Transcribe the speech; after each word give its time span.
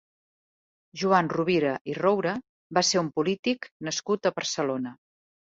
Joan 1.01 1.29
Rovira 1.33 1.73
i 1.91 1.95
Roure 1.99 2.33
va 2.79 2.83
ser 2.93 3.01
un 3.03 3.13
polític 3.19 3.71
nascut 3.91 4.25
a 4.25 4.35
Barcelona. 4.41 4.97